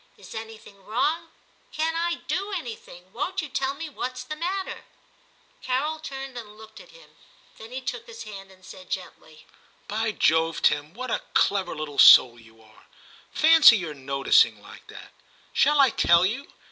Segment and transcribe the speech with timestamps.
[0.17, 1.27] Is anything wrong?
[1.71, 3.13] Can I do anything?
[3.13, 4.83] Won't you tell me what's the matter?
[5.23, 7.11] * Carol turned and looked at him;
[7.59, 11.75] then he took his hand and said gently —* By Jove, Tim, what a clever
[11.75, 12.87] little soul you are!
[13.31, 15.11] fancy your noticing like that.
[15.53, 16.47] Shall I tell you